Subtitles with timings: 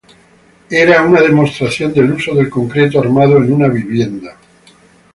[0.71, 4.35] Era una demostración del uso del concreto armado en una vivienda.